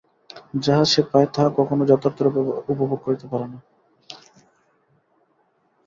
[0.63, 2.41] যাহা সে পায়, তাহা কখনও যথার্থরূপে
[2.63, 3.59] উপভোগ করিতে পারে না।